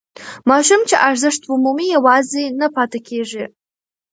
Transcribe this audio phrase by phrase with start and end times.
[0.49, 3.45] ماشوم چې ارزښت ومومي یوازې نه پاتې کېږي.